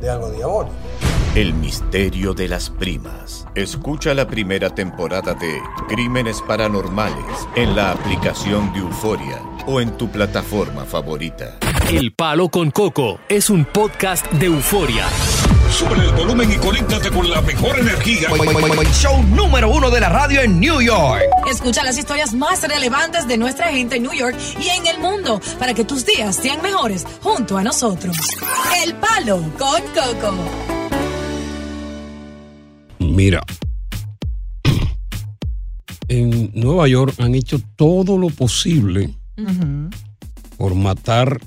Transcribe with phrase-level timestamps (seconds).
[0.00, 0.74] de algo diabólico.
[1.34, 3.46] El misterio de las primas.
[3.54, 10.08] Escucha la primera temporada de Crímenes Paranormales en la aplicación de Euforia o en tu
[10.08, 11.58] plataforma favorita.
[11.90, 15.06] El Palo con Coco es un podcast de euforia.
[15.76, 18.30] Sube el volumen y conéctate con la mejor energía.
[18.94, 21.20] Show número uno de la radio en New York.
[21.50, 25.38] Escucha las historias más relevantes de nuestra gente en New York y en el mundo
[25.58, 28.16] para que tus días sean mejores junto a nosotros.
[28.82, 30.34] El Palo con Coco.
[32.98, 33.42] Mira,
[36.08, 39.14] en Nueva York han hecho todo lo posible
[40.56, 41.38] por matar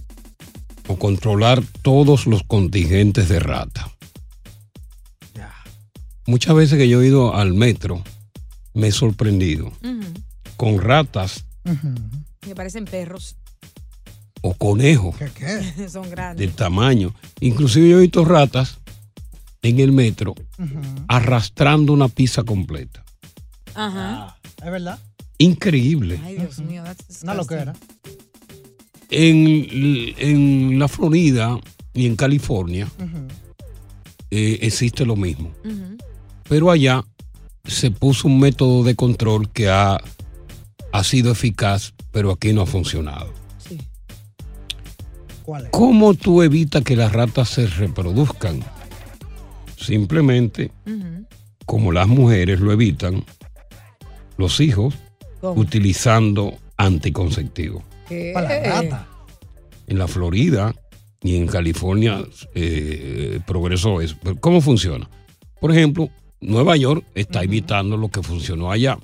[0.88, 3.90] o controlar todos los contingentes de rata.
[6.30, 8.04] Muchas veces que yo he ido al metro,
[8.76, 9.72] me he sorprendido
[10.58, 11.46] con ratas
[12.46, 13.36] Me parecen perros.
[14.42, 15.16] o conejos
[15.92, 16.38] Son grandes.
[16.46, 17.16] del tamaño.
[17.40, 18.78] Inclusive yo he visto ratas
[19.64, 20.36] en el metro
[21.08, 23.04] arrastrando una pizza completa.
[23.74, 24.38] Ajá.
[24.64, 25.00] ¿Es verdad?
[25.40, 26.20] Increíble.
[26.24, 27.74] Ay, Dios mío, that's Una loquera.
[29.10, 29.66] En,
[30.20, 31.60] en la Florida
[31.96, 32.88] y en California
[34.30, 35.52] eh, existe lo mismo.
[36.50, 37.06] Pero allá
[37.64, 40.00] se puso un método de control que ha,
[40.92, 43.32] ha sido eficaz, pero aquí no ha funcionado.
[45.44, 45.70] ¿Cuál es?
[45.70, 48.62] ¿Cómo tú evitas que las ratas se reproduzcan?
[49.78, 50.72] Simplemente,
[51.66, 53.24] como las mujeres lo evitan,
[54.38, 54.96] los hijos
[55.40, 55.62] ¿Cómo?
[55.62, 57.84] utilizando anticonceptivos.
[58.34, 59.08] Para la rata.
[59.86, 60.74] En la Florida
[61.22, 62.24] y en California
[62.56, 64.16] eh, progresó eso.
[64.40, 65.10] ¿Cómo funciona?
[65.60, 66.10] Por ejemplo,
[66.42, 68.98] Nueva York está imitando lo que funcionó allá.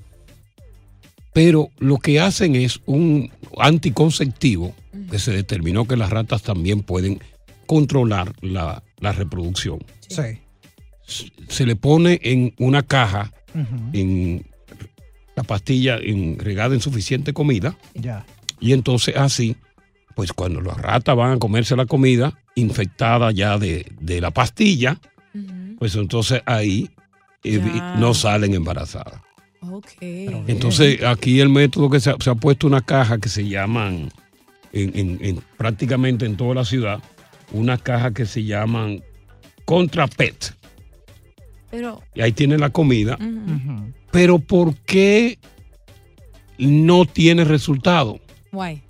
[1.33, 4.73] Pero lo que hacen es un anticonceptivo
[5.11, 7.19] que se determinó que las ratas también pueden
[7.65, 9.79] controlar la, la reproducción.
[10.07, 10.39] Sí.
[11.49, 13.31] Se le pone en una caja,
[13.93, 14.45] en
[15.35, 18.25] la pastilla en, regada en suficiente comida, Ya.
[18.61, 19.55] y entonces así,
[20.15, 24.99] pues cuando las ratas van a comerse la comida infectada ya de, de la pastilla,
[25.77, 26.89] pues entonces ahí
[27.45, 27.61] eh,
[27.97, 29.21] no salen embarazadas.
[29.61, 29.87] Ok.
[30.01, 34.11] Entonces aquí el método que se ha, se ha puesto una caja que se llaman,
[34.73, 36.99] en, en- en- prácticamente en toda la ciudad,
[37.51, 39.03] una caja que se llaman
[39.65, 40.53] Contra Pet.
[41.71, 43.17] Pero, Y ahí tiene la comida.
[44.11, 45.37] Pero ¿por qué
[46.57, 48.19] no tiene resultado?
[48.51, 48.81] guay.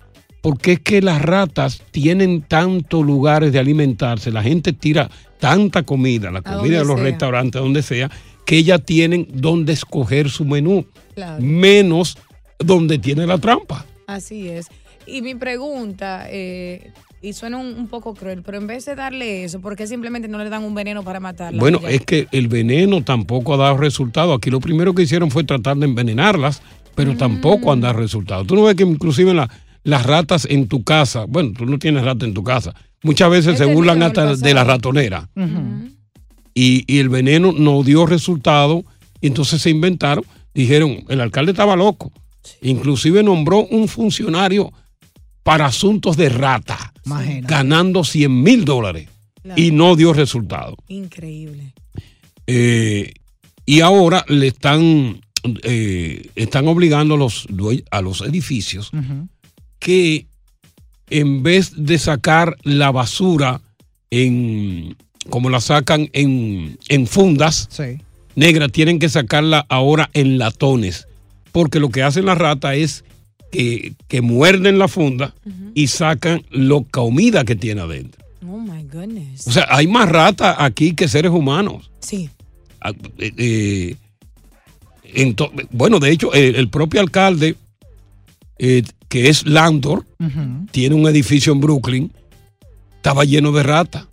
[0.42, 6.30] Porque es que las ratas tienen tantos lugares de alimentarse, la gente tira tanta comida,
[6.30, 7.02] la comida de los sea.
[7.04, 8.08] restaurantes, donde sea,
[8.46, 11.42] que ellas tienen donde escoger su menú, Claro.
[11.42, 12.16] menos
[12.58, 13.84] donde tiene la trampa.
[14.06, 14.68] Así es.
[15.06, 16.90] Y mi pregunta, eh,
[17.22, 20.28] y suena un, un poco cruel, pero en vez de darle eso, ¿por qué simplemente
[20.28, 21.58] no le dan un veneno para matarla?
[21.60, 21.90] Bueno, Ya.
[21.90, 24.32] es que el veneno tampoco ha dado resultado.
[24.34, 26.62] Aquí lo primero que hicieron fue tratar de envenenarlas,
[26.94, 27.16] pero Mm.
[27.18, 28.44] tampoco han dado resultado.
[28.44, 29.50] Tú no ves que inclusive la-
[29.84, 33.52] las ratas en tu casa, bueno, tú no tienes rata en tu casa, muchas veces
[33.54, 35.28] Este se burlan hasta de la ratonera.
[36.56, 38.82] Y, y el veneno no dio resultado,
[39.20, 40.24] entonces se inventaron,
[40.54, 42.10] dijeron, el alcalde estaba loco,
[42.62, 44.72] inclusive nombró un funcionario
[45.42, 46.92] para asuntos de rata,
[47.46, 49.08] ganando 100 mil dólares.
[49.56, 50.74] y no dio resultado.
[50.88, 51.72] Increíble.
[52.48, 53.12] Eh,
[53.64, 55.20] y ahora le están,
[55.62, 58.90] eh, están obligando a los, due- a los edificios
[59.78, 60.26] que
[61.10, 63.60] en vez de sacar la basura
[64.10, 64.96] en
[65.30, 67.98] como la sacan en, en fundas Sí.
[68.34, 71.06] negras, tienen que sacarla ahora en latones.
[71.52, 73.04] Porque lo que hacen las ratas es
[73.50, 75.34] que, que muerden la funda
[75.74, 78.24] y sacan la comida que tiene adentro.
[78.46, 79.46] Oh my goodness.
[79.46, 81.90] O sea, hay más ratas aquí que seres humanos.
[82.00, 82.28] Sí.
[82.80, 83.96] Ah, eh, eh,
[85.70, 87.56] bueno, de hecho, el, el propio alcalde,
[88.58, 90.04] eh, que es Landor,
[90.72, 92.12] tiene un edificio en Brooklyn,
[92.96, 94.06] estaba lleno de ratas.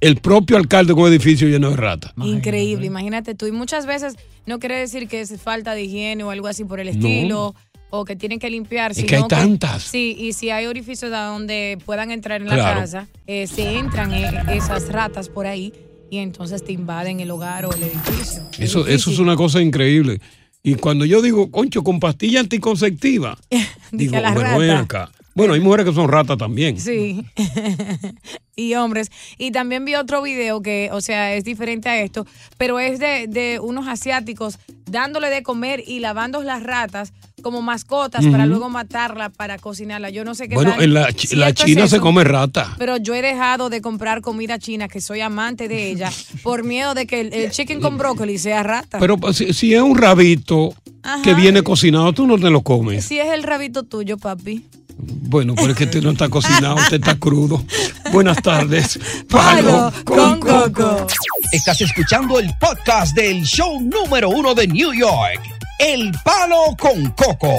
[0.00, 2.12] El propio alcalde con un edificio lleno de ratas.
[2.22, 3.46] Increíble, imagínate tú.
[3.46, 4.14] Y muchas veces
[4.46, 6.92] no quiere decir que es falta de higiene o algo así por el No.
[6.92, 7.54] estilo.
[7.90, 8.90] O que tienen que limpiar.
[8.92, 9.82] Es que hay tantas.
[9.82, 12.80] Sí, y si hay orificios a donde puedan entrar en la Claro.
[12.80, 15.72] casa, eh, se entran eh, esas ratas por ahí
[16.10, 18.42] y entonces te invaden el hogar o el edificio.
[18.58, 20.20] Eso, eso es una cosa increíble.
[20.62, 23.38] Y cuando yo digo, concho, con pastilla anticonceptiva,
[23.92, 25.10] digo, bueno, ven acá.
[25.38, 26.78] Bueno, hay mujeres que son ratas también.
[26.78, 27.24] Sí.
[28.56, 29.10] y hombres.
[29.38, 32.26] Y también vi otro video que, o sea, es diferente a esto,
[32.56, 34.58] pero es de, de unos asiáticos
[34.90, 37.12] dándole de comer y lavando las ratas
[37.42, 40.10] como mascotas para luego matarla para cocinarla.
[40.10, 40.82] Yo no sé qué Bueno, tal.
[40.82, 42.74] en la, chi- si la es China se come rata.
[42.78, 46.10] Pero yo he dejado de comprar comida china, que soy amante de ella,
[46.42, 48.98] por miedo de que el, el chicken con brócoli sea rata.
[48.98, 50.74] Pero pues, si, si es un rabito
[51.22, 53.04] que viene cocinado, tú no te lo comes.
[53.04, 54.64] Si es el rabito tuyo, papi.
[54.98, 57.64] Bueno, pero es que este no está cocinado, este está crudo.
[58.12, 58.98] Buenas tardes.
[59.28, 61.06] Palo con Coco.
[61.52, 65.40] Estás escuchando el podcast del show número uno de New York,
[65.78, 67.54] El Palo con Coco.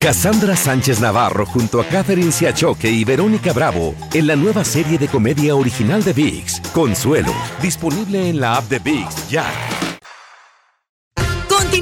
[0.00, 5.08] Cassandra Sánchez Navarro junto a Catherine Siachoque y Verónica Bravo en la nueva serie de
[5.08, 9.46] comedia original de VIX, Consuelo, disponible en la app de VIX ya.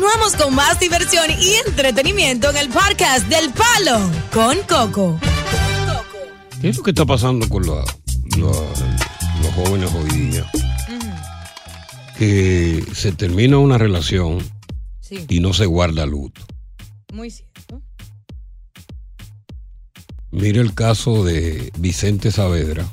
[0.05, 3.99] Continuamos con más diversión y entretenimiento en el podcast del Palo
[4.35, 5.19] con Coco.
[6.61, 7.87] ¿Qué es lo que está pasando con la-
[8.37, 10.51] la- los jóvenes hoy día?
[12.19, 14.41] Que se termina una relación
[15.01, 15.25] Sí.
[15.27, 16.43] y no se guarda luto.
[17.15, 17.81] Muy cierto.
[20.33, 22.85] Mire el caso de Vicente Saavedra,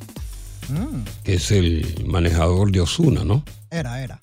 [1.26, 3.44] que es el manejador de Osuna, ¿no?
[3.70, 4.18] Era, era.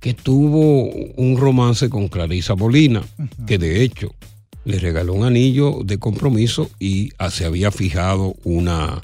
[0.00, 3.02] Que tuvo un romance con Clarisa Molina,
[3.46, 4.14] que de hecho
[4.64, 9.00] le regaló un anillo de compromiso y ah, se había fijado una,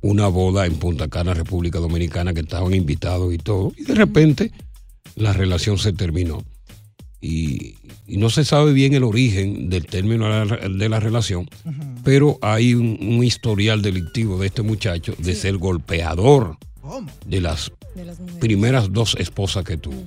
[0.00, 3.72] una boda en Punta Cana, República Dominicana, que estaban invitados y todo.
[3.76, 4.52] Y de repente
[5.14, 6.42] la relación se terminó.
[7.20, 11.48] Y, y no se sabe bien el origen del término de la, relación,
[12.02, 16.56] pero hay un, un historial delictivo de este muchacho de ser golpeador
[17.26, 17.70] de las
[18.40, 20.02] primeras dos esposas que tuvo.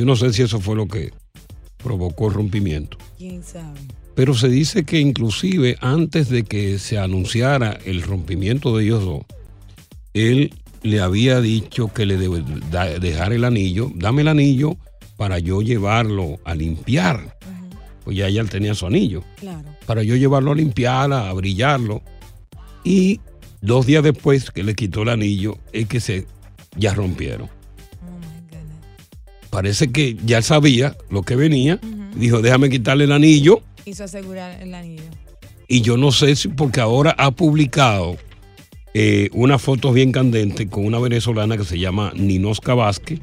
[0.00, 1.12] Yo no sé si eso fue lo que
[1.76, 2.96] provocó el rompimiento.
[3.18, 3.78] ¿Quién sabe?
[4.14, 9.24] Pero se dice que inclusive antes de que se anunciara el rompimiento de ellos dos,
[10.14, 12.42] él le había dicho que le debe
[12.98, 14.78] dejar el anillo, dame el anillo
[15.18, 17.36] para yo llevarlo a limpiar.
[18.02, 19.22] Pues ya ella tenía su anillo.
[19.36, 19.68] Claro.
[19.84, 22.00] Para yo llevarlo a limpiar, a brillarlo.
[22.84, 23.20] Y
[23.60, 26.26] dos días después que le quitó el anillo, es que se
[26.74, 27.59] ya rompieron.
[29.50, 31.78] Parece que ya sabía lo que venía.
[32.14, 33.60] Dijo, déjame quitarle el anillo.
[33.84, 35.02] Hizo asegurar el anillo.
[35.68, 38.16] Y yo no sé si, porque ahora ha publicado
[38.94, 43.20] eh, unas fotos bien candentes con una venezolana que se llama Ninosca Vázquez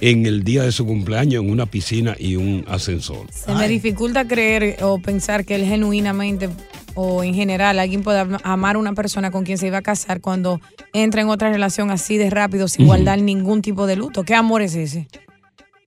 [0.00, 3.26] en el día de su cumpleaños en una piscina y un ascensor.
[3.32, 6.48] Se me dificulta creer o pensar que él genuinamente
[6.94, 9.82] o en general alguien pueda am- amar a una persona con quien se iba a
[9.82, 10.60] casar cuando
[10.92, 14.22] entra en otra relación así de rápido sin guardar ningún tipo de luto.
[14.24, 15.08] ¿Qué amor es ese?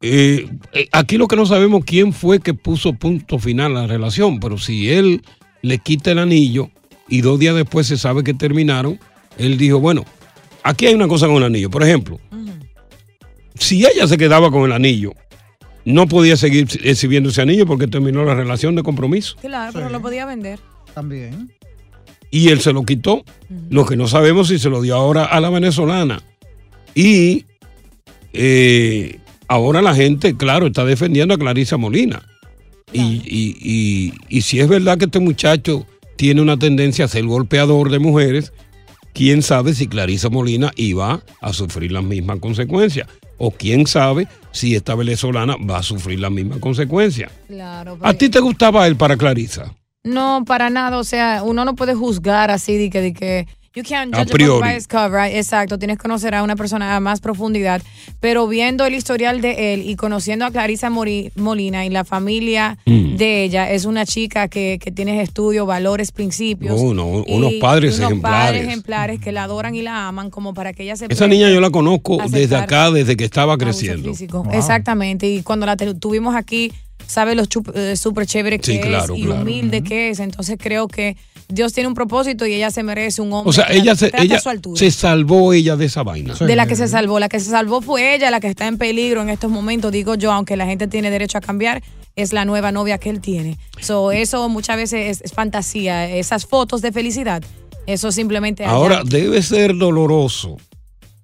[0.02, 3.88] Eh, eh, aquí lo que no sabemos quién fue que puso punto final a la
[3.88, 5.22] relación, pero si él
[5.62, 6.70] le quita el anillo
[7.08, 9.00] y dos días después se sabe que terminaron,
[9.38, 10.06] él dijo, bueno,
[10.64, 11.70] aquí hay una cosa con el anillo.
[11.70, 12.20] Por ejemplo,
[13.56, 15.14] si ella se quedaba con el anillo,
[15.86, 19.36] no podía seguir exhibiendo ese anillo porque terminó la relación de compromiso.
[19.42, 20.60] Claro, pero lo podía vender.
[20.94, 21.52] También.
[22.32, 23.24] Y él se lo quitó.
[23.70, 26.22] Lo que no sabemos si se lo dio ahora a la venezolana.
[26.94, 27.46] Y
[28.34, 32.22] eh, ahora la gente, claro, está defendiendo a Clarisa Molina.
[32.94, 37.26] Y, y- y- y si es verdad que este muchacho tiene una tendencia a ser
[37.26, 38.52] golpeador de mujeres,
[39.14, 43.08] quién sabe si Clarisa Molina iba a sufrir las mismas consecuencias.
[43.38, 47.32] O quién sabe si esta venezolana va a sufrir las mismas consecuencias.
[47.48, 47.98] Claro.
[48.02, 49.74] ¿A ti te gustaba él para Clarisa?
[50.04, 50.98] No, para nada.
[50.98, 54.32] O sea, uno no puede juzgar así de que, de que You can't A judge
[54.32, 54.62] a priori.
[54.62, 55.36] by its cover, right?
[55.36, 57.82] Exacto, tienes que conocer a una persona a más profundidad,
[58.20, 62.78] pero viendo el historial de él y conociendo a Clarisa Mori- Molina y la familia
[62.86, 63.16] Mm.
[63.18, 66.82] de ella, es una chica que, que tiene estudios, valores, principios.
[66.82, 68.48] No, no, unos padres unos ejemplares.
[68.48, 71.50] padres ejemplares que la adoran y la aman como para que ella se Esa niña
[71.52, 74.10] yo la conozco desde acá, desde que estaba creciendo.
[74.10, 74.48] físico.
[74.52, 76.72] Exactamente, y cuando la tuvimos aquí,
[77.10, 79.42] sabe lo chup- eh, súper chévere que Sí, claro, es y claro.
[79.42, 83.34] humilde que es, entonces creo que Dios tiene un propósito y ella se merece un
[83.34, 84.78] hombre O sea, que ella, la se, a ella su altura.
[84.80, 86.36] se salvó ella de esa vaina.
[86.36, 87.20] De la que se salvó.
[87.20, 90.14] La que se salvó fue ella, la que está en peligro en estos momentos, digo
[90.14, 91.82] yo, aunque la gente tiene derecho a cambiar,
[92.16, 93.58] es la nueva novia que él tiene.
[93.82, 96.08] So, eso muchas veces es, es fantasía.
[96.08, 97.42] Esas fotos de felicidad,
[97.88, 98.64] eso simplemente...
[98.64, 98.74] allá.
[98.74, 100.58] Ahora, debe ser doloroso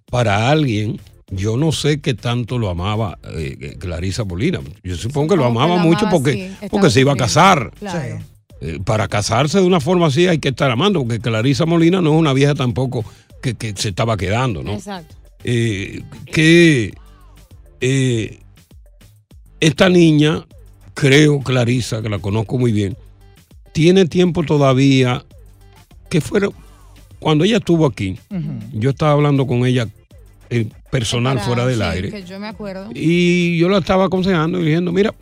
[0.09, 0.99] para alguien.
[1.31, 4.59] Yo no sé qué tanto lo amaba eh, Clarisa Molina.
[4.83, 7.71] Yo supongo que lo que amaba mucho porque, sí, porque se iba a casar.
[7.79, 8.19] Claro.
[8.61, 12.13] Eh, para casarse de una forma así hay que estar amando, porque Clarisa Molina no
[12.13, 13.03] es una vieja tampoco
[13.41, 14.73] que, que se estaba quedando, ¿no?
[14.73, 15.15] Exacto.
[15.43, 16.01] Eh,
[16.31, 16.93] que
[17.81, 18.39] eh,
[19.59, 20.45] esta niña,
[20.95, 22.97] creo Clarisa, que la conozco muy bien,
[23.71, 25.23] tiene tiempo todavía
[26.09, 26.49] que fuera,
[27.19, 28.17] cuando ella estuvo aquí,
[28.73, 29.87] yo estaba hablando con ella
[30.49, 30.67] eh,
[30.99, 32.09] personal Para- fuera del sí, aire.
[32.11, 32.89] que yo me acuerdo.
[32.93, 35.13] Y yo la estaba aconsejando y diciendo, mira,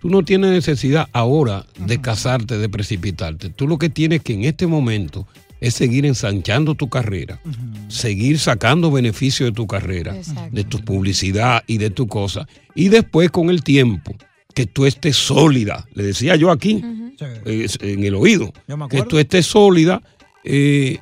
[0.00, 3.50] tú no tienes necesidad ahora de casarte, de precipitarte.
[3.50, 5.26] Tú lo que tienes que en este momento
[5.60, 7.40] es seguir ensanchando tu carrera,
[7.88, 10.14] seguir sacando beneficio de tu carrera,
[10.50, 12.46] de tu publicidad y de tu cosa.
[12.74, 14.14] Y después con el tiempo,
[14.54, 16.82] que tú estés sólida, le decía yo aquí,
[17.46, 20.02] eh, en el oído, Yo me que tú estés sólida
[20.44, 20.98] eh,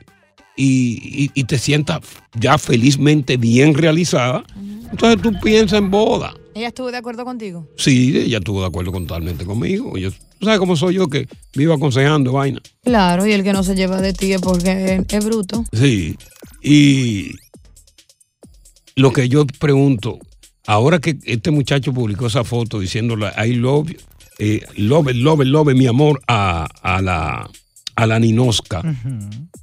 [0.56, 2.00] y, y- y te sientas
[2.38, 4.44] ya felizmente bien realizada.
[4.90, 6.34] Entonces tú piensas en boda.
[6.54, 7.66] ¿Ella estuvo de acuerdo contigo?
[7.78, 9.96] Sí, ella estuvo de acuerdo totalmente conmigo.
[9.96, 12.60] Yo, ¿tú ¿Sabes cómo soy yo que vivo aconsejando vaina?
[12.84, 15.64] Claro, y el que no se lleva de ti es porque es, es bruto.
[15.72, 16.16] Sí.
[16.62, 17.30] Y
[18.96, 20.18] lo que yo pregunto,
[20.66, 23.96] ahora que este muchacho publicó esa foto diciéndole I love, you",
[24.38, 27.48] eh, love, love, love, mi amor, a, a la,
[27.96, 28.82] a la Ninosca.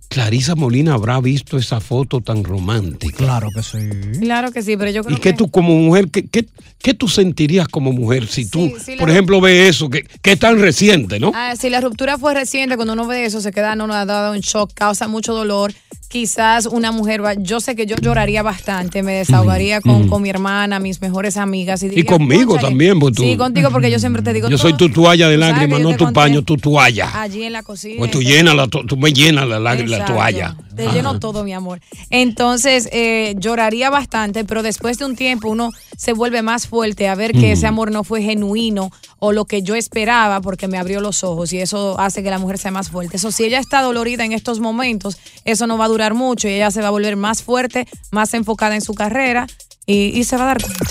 [0.09, 3.15] Clarisa Molina habrá visto esa foto tan romántica.
[3.17, 3.77] Claro que sí.
[4.19, 5.37] Claro que sí, pero yo creo ¿Y qué que...
[5.37, 6.45] tú como mujer, qué, qué,
[6.81, 10.39] qué tú sentirías como mujer si tú, sí, por ejemplo, ves eso, que, que es
[10.39, 11.31] tan reciente, ¿no?
[11.35, 14.05] Ah, si la ruptura fue reciente, cuando uno ve eso, se queda no, no ha
[14.05, 15.73] dado un shock, causa mucho dolor.
[16.07, 20.29] Quizás una mujer, va- yo sé que yo lloraría bastante, me desahogaría con, con mi
[20.31, 21.83] hermana, mis mejores amigas.
[21.83, 24.89] Y, conmigo también, porque tú- Sí, contigo, porque yo siempre te digo Yo soy tu
[24.89, 27.21] toalla de lágrimas, no tu paño, tu toalla.
[27.21, 27.97] Allí en la cocina.
[27.99, 30.55] Pues tú llenas la, tú me llenas la, la- la toalla.
[30.75, 30.93] Te Ajá.
[30.95, 31.79] lleno todo, mi amor.
[32.09, 37.15] Entonces, eh, lloraría bastante, pero después de un tiempo uno se vuelve más fuerte a
[37.15, 37.53] ver que Mm.
[37.53, 41.51] ese amor no fue genuino o lo que yo esperaba porque me abrió los ojos
[41.53, 43.17] y eso hace que la mujer sea más fuerte.
[43.17, 46.53] Eso, si ella está dolorida en estos momentos, eso no va a durar mucho y
[46.53, 49.47] ella se va a volver más fuerte, más enfocada en su carrera
[49.85, 50.85] y, y se va a dar cuenta.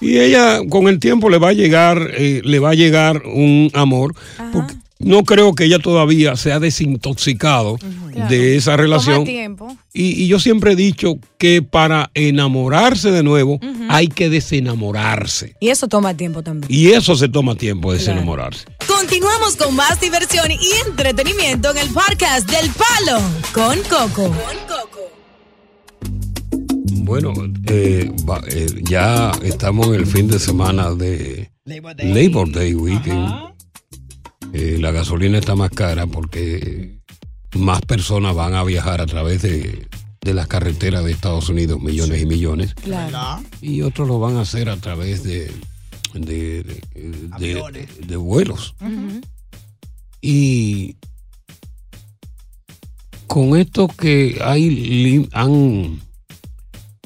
[0.00, 3.70] Y ella con el tiempo le va a llegar, eh, le va a llegar un
[3.74, 4.14] amor,
[4.52, 7.76] porque no creo que ella todavía se ha desintoxicado
[8.28, 9.16] de esa relación.
[9.16, 9.76] Toma tiempo.
[9.92, 15.54] Y, y yo siempre he dicho que para enamorarse de nuevo hay que desenamorarse.
[15.60, 16.72] Y eso toma tiempo también.
[16.72, 18.64] Y eso se toma tiempo, desenamorarse.
[18.86, 23.20] Continuamos con más diversión y entretenimiento en el podcast del Palo
[23.52, 24.34] con Coco.
[27.06, 27.32] Bueno,
[27.66, 33.53] eh, va- eh, ya estamos en el fin de semana de Labor Day, Weekend.
[34.54, 36.98] Eh, la gasolina está más cara porque
[37.56, 39.86] más personas van a viajar a través de,
[40.20, 42.74] de las carreteras de Estados Unidos, millones y millones.
[42.74, 43.42] Claro.
[43.60, 45.50] Y otros lo van a hacer a través de,
[46.14, 48.74] de, de- de- vuelos.
[50.20, 50.96] Y
[53.26, 56.00] con esto que hay, han,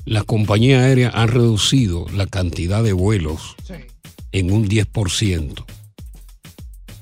[0.05, 3.57] las compañías aéreas han reducido la cantidad de vuelos
[4.33, 5.65] en un 10%,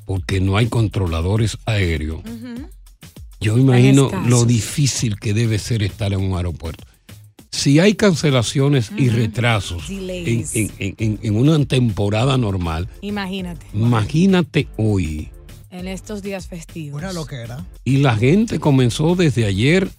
[0.06, 2.22] porque no hay controladores aéreos.
[3.40, 6.84] Yo imagino lo difícil que debe ser estar en un aeropuerto.
[7.52, 10.54] Si hay cancelaciones y retrasos en, Delays.
[10.56, 15.30] en- en- en- en una temporada normal, Imagínate, imagínate hoy.
[15.70, 17.00] en estos días festivos.
[17.02, 17.64] Una loquera.
[17.84, 19.90] Y la gente comenzó desde ayer,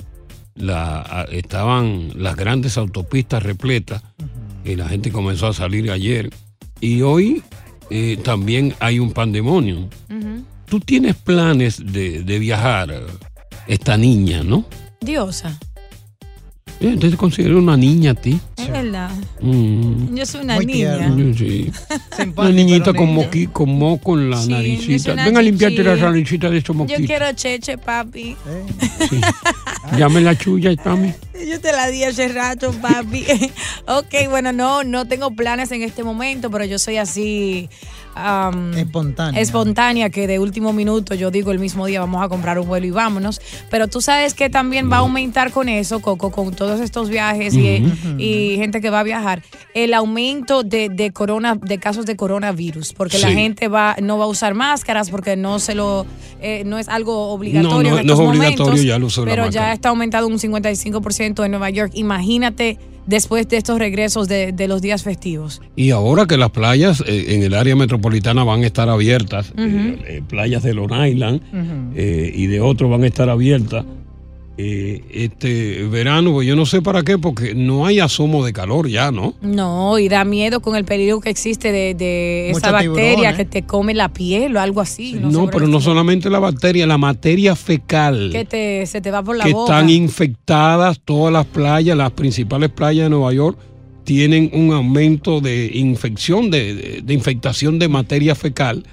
[0.55, 4.01] la, estaban las grandes autopistas repletas,
[4.65, 6.29] y la gente comenzó a salir ayer.
[6.81, 7.41] Y hoy
[7.89, 9.87] eh, también hay un pandemonio.
[10.65, 12.99] Tú tienes planes de, de viajar, eh,
[13.67, 14.65] esta niña, ¿no?
[15.01, 15.57] Diosa,
[16.79, 18.39] Eh, ¿Te considero una niña a ti?
[18.57, 19.09] es verdad.
[19.41, 20.13] Mm.
[20.15, 21.11] Yo soy una Muy niña.
[21.37, 21.71] Sí.
[22.35, 25.15] Una niñita con, moqui, con moco en la Sí, yo naricita.
[25.15, 26.05] Ven a limpiarte la chichi.
[26.05, 27.05] naricita de estos Yo moquitos.
[27.05, 28.35] quiero cheche, papi.
[29.97, 31.13] Llame la chulla, mami.
[31.45, 33.25] Yo te la di hace rato, papi.
[33.87, 37.69] ok, bueno, no, no tengo planes en este momento, pero yo soy así.
[38.75, 39.39] Espontánea.
[39.39, 42.87] espontánea, que de último minuto yo digo el mismo día vamos a comprar un vuelo
[42.87, 43.39] y vámonos.
[43.69, 47.53] Pero tú sabes que también va a aumentar con eso, Coco, con todos estos viajes
[47.53, 49.43] y, gente que va a viajar,
[49.75, 54.25] el aumento de, de corona, de casos de coronavirus, porque la gente va, no va
[54.25, 56.07] a usar máscaras porque no se lo,
[56.41, 59.03] eh, no es algo obligatorio No, no, en no estos es obligatorio momentos, ya el
[59.03, 61.91] uso de la pero ya está aumentado un 55% en Nueva York.
[61.95, 65.61] Imagínate después de estos regresos de, de los días festivos.
[65.75, 69.97] Y ahora que las playas eh, en el área metropolitana van a estar abiertas, eh,
[70.07, 71.41] eh, playas de Long Island
[71.95, 73.85] y de otros van a estar abiertas,
[74.59, 78.89] eh, este verano, pues yo no sé para qué, porque no hay asomo de calor
[78.89, 79.35] ya, ¿no?
[79.41, 83.37] No, y da miedo con el peligro que existe de, de esa bacteria tiburón, ¿eh?
[83.37, 85.13] que te come la piel o algo así.
[85.13, 88.29] no, No, pero no solamente la bacteria, la materia fecal.
[88.31, 89.73] que te, se te va por la que boca.
[89.75, 93.57] están infectadas todas las playas, las principales playas de Nueva York
[94.05, 98.85] tienen un aumento de infección, de, de- de infectación de materia fecal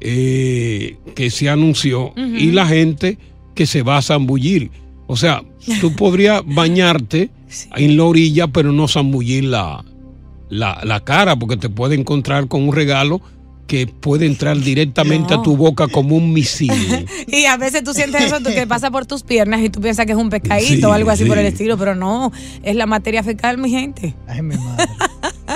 [0.00, 3.18] eh, que se anunció y la gente
[3.54, 4.70] que se va a zambullir.
[5.06, 5.42] O sea,
[5.80, 7.30] tú podrías bañarte
[7.76, 9.84] en la orilla, pero no zambullir la,
[10.48, 13.20] la, la cara, porque te puede encontrar con un regalo
[13.66, 16.72] que puede entrar directamente a tu boca como un misil.
[17.26, 20.06] Y a veces tú sientes eso tú, que pasa por tus piernas y tú piensas
[20.06, 21.28] que es un pescadito Sí, o algo así sí.
[21.28, 22.32] por el estilo, pero no,
[22.62, 24.14] es la materia fecal, mi gente.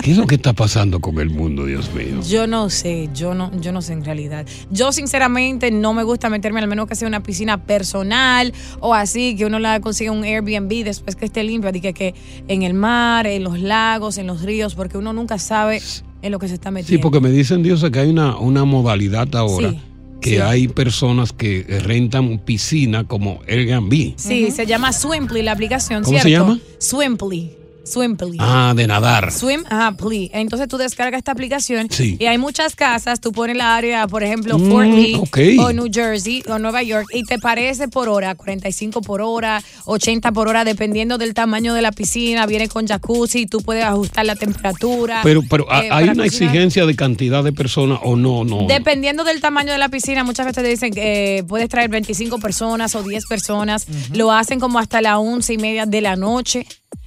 [0.03, 2.21] ¿Qué es lo que está pasando con el mundo, Dios mío?
[2.29, 4.47] Yo no sé, yo no, yo no sé en realidad.
[4.71, 9.37] Yo sinceramente no me gusta meterme al menos que sea una piscina personal o así,
[9.37, 12.15] que uno la consiga un Airbnb después que esté limpia, que, que
[12.49, 15.83] en el mar, en los lagos, en los ríos, porque uno nunca sabe
[16.23, 17.03] en lo que se está Sí, metiendo.
[17.03, 19.81] porque me dicen, Dios, que hay una, una modalidad ahora Sí,
[20.21, 20.37] que sí.
[20.37, 24.15] hay personas que rentan piscina como Airbnb.
[24.17, 26.47] Sí, se llama Swimply la aplicación, ¿Cómo se ¿cierto?
[26.49, 26.61] llama?
[26.79, 27.51] Swimply.
[27.91, 28.37] Swimply.
[28.41, 29.33] Ah, de nadar.
[29.33, 30.31] Swim Apply.
[30.35, 32.17] Entonces tú descargas esta aplicación Sí.
[32.19, 33.21] y hay muchas casas.
[33.21, 35.21] Tú pones la área, por ejemplo, Mm, Fort Lee
[35.59, 40.33] o New Jersey o Nueva York y te parece por hora, 45 por hora, 80
[40.33, 42.47] por hora, dependiendo del tamaño de la piscina.
[42.47, 45.21] Viene con jacuzzi, tú puedes ajustar la temperatura.
[45.23, 46.27] Pero, pero eh, ¿hay una cocinar.
[46.27, 48.45] exigencia de cantidad de personas o no?
[48.45, 48.67] No.
[48.69, 52.39] Dependiendo del tamaño de la piscina, muchas veces te dicen que eh, puedes traer 25
[52.39, 53.87] personas o 10 personas.
[54.15, 56.67] Lo hacen como hasta las 11 y media de la noche.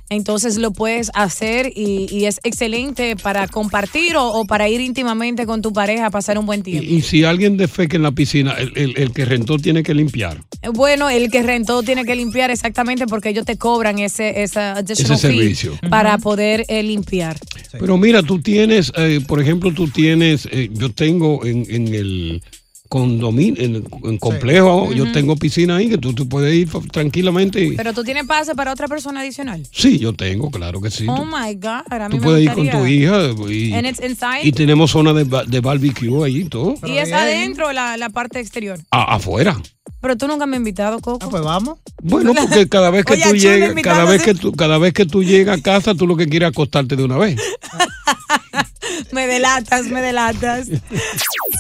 [0.10, 5.46] Entonces lo puedes hacer y, y es excelente para compartir o, o para ir íntimamente
[5.46, 6.84] con tu pareja a pasar un buen tiempo.
[6.88, 9.94] Y, y si alguien defeca en la piscina, el, el- el que rentó tiene que
[9.94, 10.42] limpiar.
[10.62, 14.80] Eh, Bueno, el que rentó tiene que limpiar exactamente porque ellos te cobran ese, esa
[14.80, 15.78] Ese servicio.
[15.90, 17.38] para poder eh, limpiar.
[17.80, 22.44] Pero mira, tú tienes, eh, por ejemplo, tú tienes, eh, yo tengo en, en el
[22.94, 23.60] condominio,
[24.04, 27.64] en complejo, yo tengo piscina ahí que tú, tú puedes ir tranquilamente.
[27.66, 29.66] y- Pero tú tienes pase para otra persona adicional.
[29.72, 31.08] Sí, yo tengo, claro que sí.
[31.10, 33.88] oh Tú- my God, a mí Tú me puedes ir con tu hija y, And
[33.88, 34.42] it's inside?
[34.44, 36.76] y tenemos zona de, de barbecue ahí y todo.
[36.86, 38.78] y es adentro la, la parte exterior.
[38.92, 39.60] A- afuera.
[40.00, 41.30] Pero tú nunca me has invitado, Coco.
[41.30, 41.80] pues vamos.
[42.04, 44.26] Bueno, porque cada vez que Oye, tú llegas, cada vez sí.
[44.26, 46.96] que tú, cada vez que tú llegas a casa, tú lo que quieres es acostarte
[46.96, 47.38] de una vez.
[49.12, 50.68] Me delatas, me delatas.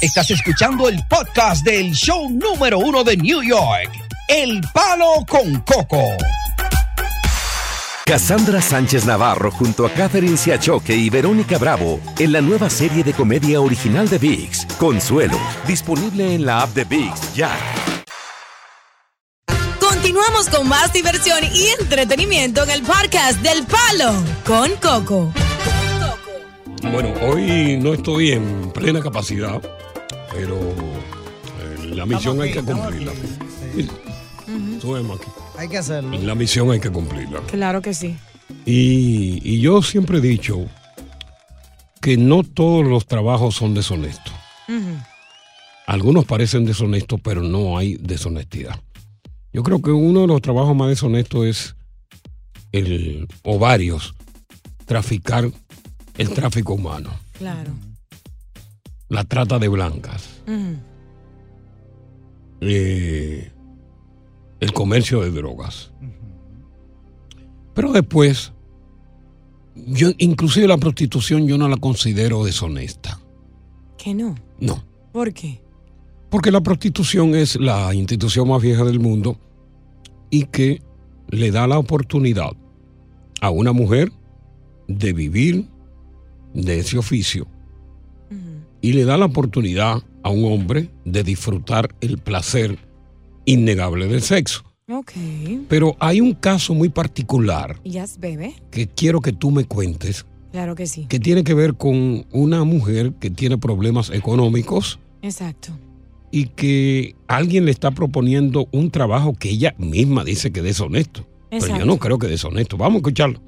[0.02, 3.90] Estás escuchando el podcast del show número uno de New York,
[4.28, 6.04] El Palo con Coco.
[8.06, 13.14] Cassandra Sánchez Navarro junto a Catherine Siachoque y Verónica Bravo en la nueva serie de
[13.14, 17.58] comedia original de VIX, Consuelo, disponible en la app de VIX ya.
[19.80, 24.14] Continuamos con más diversión y entretenimiento en el podcast del Palo
[24.46, 25.32] con Coco.
[26.92, 29.62] Bueno, hoy no estoy en plena capacidad,
[30.32, 33.12] pero eh, la misión hay que cumplirla.
[34.82, 35.30] Subemos aquí.
[35.58, 36.18] Hay que hacerlo.
[36.22, 37.40] La misión hay que cumplirla.
[37.48, 38.18] Claro que sí.
[38.66, 40.66] Y, y yo siempre he dicho
[42.02, 44.34] que no todos los trabajos son deshonestos.
[45.88, 48.80] Algunos parecen deshonestos, pero no hay deshonestidad.
[49.54, 51.76] Yo creo que uno de los trabajos más deshonestos es
[52.72, 54.16] el, o varios,
[54.86, 55.50] traficar
[56.18, 57.72] el tráfico humano, Claro.
[59.10, 60.42] la trata de blancas,
[62.62, 63.52] eh,
[64.60, 65.92] el comercio de drogas.
[67.74, 68.54] Pero después,
[69.76, 73.20] yo inclusive la prostitución yo no la considero deshonesta.
[73.98, 74.36] Que no.
[74.60, 74.84] No.
[75.12, 75.62] ¿Por qué?
[76.30, 79.38] Porque la prostitución es la institución más vieja del mundo
[80.30, 80.82] y que
[81.30, 82.52] le da la oportunidad
[83.42, 84.12] a una mujer
[84.88, 85.68] de vivir
[86.54, 87.48] de ese oficio
[88.82, 92.78] y le da la oportunidad a un hombre de disfrutar el placer
[93.46, 94.64] innegable del sexo.
[94.90, 95.12] Ok.
[95.70, 98.56] Pero hay un caso muy particular Yes, bebé.
[98.72, 101.06] que quiero que tú me cuentes, Claro que sí.
[101.08, 105.72] que tiene que ver con una mujer que tiene problemas económicos Exacto.
[106.32, 111.26] y que alguien le está proponiendo un trabajo que ella misma dice que es deshonesto.
[111.50, 112.76] Pero yo no creo que es deshonesto.
[112.78, 113.40] Vamos a escucharlo.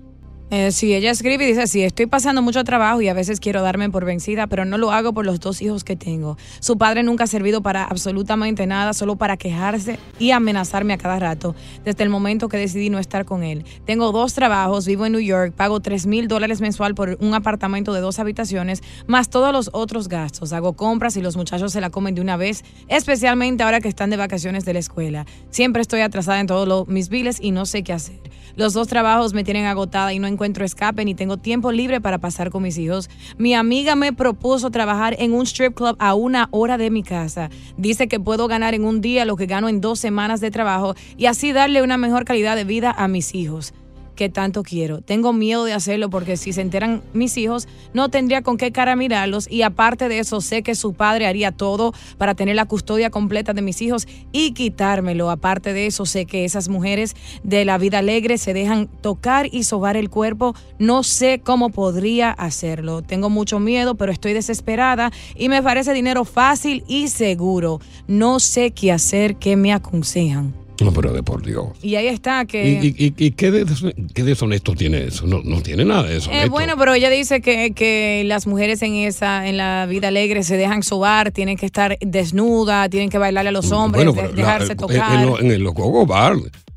[0.52, 3.64] Eh, sí, ella escribe y dice así, estoy pasando mucho trabajo y a veces quiero
[3.64, 6.38] darme por vencida, pero no lo hago por los dos hijos que tengo.
[6.60, 11.18] Su padre nunca ha servido para absolutamente nada, solo para quejarse y amenazarme a cada
[11.18, 13.66] rato, desde el momento que decidí no estar con él.
[13.86, 17.92] Tengo dos trabajos, vivo en New York, pago 3 mil dólares mensual por un apartamento
[17.94, 20.54] de dos habitaciones, más todos los otros gastos.
[20.54, 24.12] Hago compras y los muchachos se la comen de una vez, especialmente ahora que están
[24.12, 25.26] de vacaciones de la escuela.
[25.50, 28.20] Siempre estoy atrasada en todos mis biles y no sé qué hacer.
[28.56, 32.20] Los dos trabajos me tienen agotada y no encuentro escape ni tengo tiempo libre para
[32.20, 33.10] pasar con mis hijos.
[33.38, 37.50] Mi amiga me propuso trabajar en un strip club a una hora de mi casa.
[37.78, 40.96] Dice que puedo ganar en un día lo que gano en dos semanas de trabajo
[41.18, 43.74] y así darle una mejor calidad de vida a mis hijos
[44.16, 45.02] que tanto quiero.
[45.02, 48.96] Tengo miedo de hacerlo porque si se enteran mis hijos, no tendría con qué cara
[48.96, 53.10] mirarlos y aparte de eso sé que su padre haría todo para tener la custodia
[53.10, 55.30] completa de mis hijos y quitármelo.
[55.30, 59.64] Aparte de eso sé que esas mujeres de la vida alegre se dejan tocar y
[59.64, 60.56] sobar el cuerpo.
[60.80, 63.02] No sé cómo podría hacerlo.
[63.02, 67.80] Tengo mucho miedo, pero estoy desesperada y me parece dinero fácil y seguro.
[68.08, 70.65] No sé qué hacer, qué me aconsejan.
[70.82, 71.68] No, pero de por Dios.
[71.82, 72.70] Y ahí está ¿Y, que...
[72.98, 73.84] y- y- y qué, des-
[74.14, 75.26] qué deshonesto tiene eso?
[75.26, 76.46] No, no tiene nada de deshonesto.
[76.46, 80.44] Eh, bueno, pero ella dice que, que las mujeres en esa, en la vida alegre
[80.44, 84.22] se dejan sobar, tienen que estar desnudas, tienen que bailarle a los hombres, Bueno, de-
[84.28, 85.24] pero la- dejarse en- tocar.
[85.40, 86.36] En, en el gogo bar,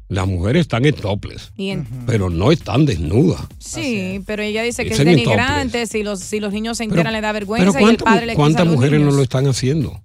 [0.09, 3.41] las mujeres están en toples, en- pero no están desnudas.
[3.59, 6.95] Sí, pero ella dice que es en denigrante, si los, si los niños se Pero-
[7.01, 8.37] enteran le da Pero vergüenza y el ¿cuántas, padre le
[8.71, 10.01] mujeres no lo están haciendo?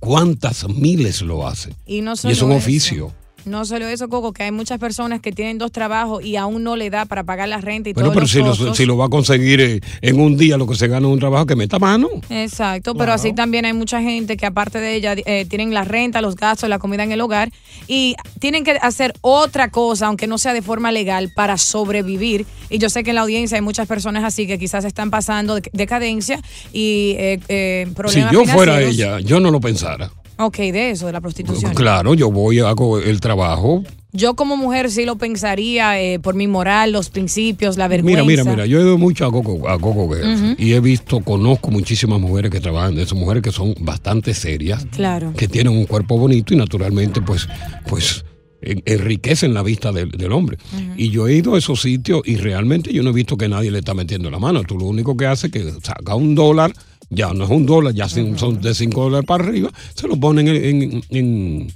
[0.00, 1.74] ¿Cuántas miles lo hacen?
[1.86, 2.58] Y no Y solo es un eso.
[2.58, 3.14] oficio.
[3.48, 6.76] No solo eso, Coco, que hay muchas personas que tienen dos trabajos y aún no
[6.76, 8.96] le da para pagar la renta y Bueno, todos pero los si lo, si lo
[8.96, 11.56] va a conseguir eh, en un día lo que se gana en un trabajo, que
[11.56, 12.08] meta mano.
[12.30, 16.20] Exacto, pero así también hay mucha gente que aparte de ella eh, tienen la renta,
[16.20, 17.50] los gastos, la comida en el hogar
[17.86, 22.46] y tienen que hacer otra cosa, aunque no sea de forma legal, para sobrevivir.
[22.70, 25.54] Y yo sé que en la audiencia hay muchas personas así que quizás están pasando
[25.54, 26.40] de- decadencia
[26.72, 30.10] y eh, eh, Si problemas yo fuera ella, yo no lo pensara.
[30.38, 31.74] Ok, de eso, de la prostitución.
[31.74, 33.82] Claro, yo voy, hago el trabajo.
[34.12, 38.22] Yo como mujer sí lo pensaría eh, por mi moral, los principios, la vergüenza.
[38.24, 41.20] Mira, mira, mira, yo he ido mucho a Coco, a Coco Girls y he visto,
[41.20, 45.34] conozco muchísimas mujeres que trabajan de eso, mujeres que son bastante serias, Claro.
[45.36, 47.46] que tienen un cuerpo bonito y naturalmente pues,
[47.86, 48.24] pues
[48.62, 50.56] en- enriquecen la vista del, del hombre.
[50.96, 53.70] Y yo he ido a esos sitios y realmente yo no he visto que nadie
[53.70, 54.62] le está metiendo la mano.
[54.64, 56.72] Tú lo único que haces es que saca un dólar,
[57.10, 60.48] ya no es un dólar, ya son- de cinco dólares para arriba, se lo ponen
[60.48, 61.72] en, en, en-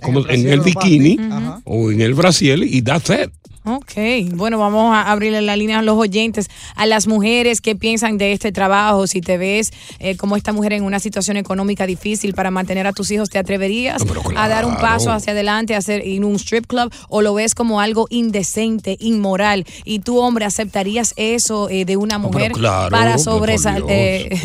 [0.00, 1.16] como en el bikini
[1.64, 3.30] o en el brasiel y that's it.
[3.66, 3.92] Ok,
[4.34, 8.32] bueno, vamos a abrirle la línea a los oyentes, a las mujeres que piensan de
[8.32, 9.06] este trabajo.
[9.06, 12.92] Si te ves eh, como esta mujer en una situación económica difícil para mantener a
[12.92, 14.02] tus hijos, ¿te atreverías
[14.36, 17.54] a dar un paso hacia adelante, a hacer en un strip club o lo ves
[17.54, 19.64] como algo indecente, inmoral?
[19.84, 23.84] ¿Y tú, hombre, aceptarías eso eh, de una mujer claro, para sobresalir?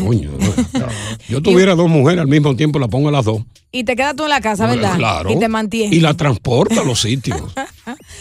[0.10, 0.86] No.
[1.28, 3.42] Yo tuviera dos mujeres al mismo tiempo, la pongo a las dos.
[3.72, 4.96] y te quedas tú en la casa, ¿verdad?
[4.96, 5.30] Claro.
[5.30, 5.92] Y te mantienes.
[5.92, 7.40] Y la transporta a los sitios.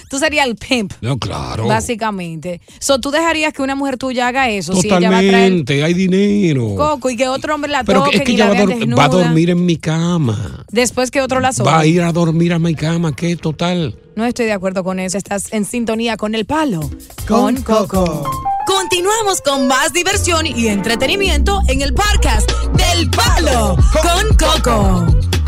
[0.10, 0.92] Tú serías el pimp.
[1.02, 1.68] No, claro.
[1.68, 2.62] Básicamente.
[2.80, 4.74] So, ¿Tú dejarías que una mujer tuya haga eso?
[4.76, 6.76] Si ella va a traer Totalmente, hay dinero.
[6.76, 8.66] coco y que otro hombre la Pero toque es que ella la va a, vea
[8.66, 10.66] dor- desnuda, va a dormir en mi cama.
[10.72, 11.72] Después que otro la soba.
[11.74, 13.96] Va a ir a dormir a mi cama, ¿qué total?
[14.16, 15.18] No estoy de acuerdo con eso.
[15.18, 16.90] Estás en sintonía con el palo.
[17.28, 18.30] Con Coco.
[18.68, 25.39] Continuamos con más diversión y entretenimiento en el podcast del Palo con Coco.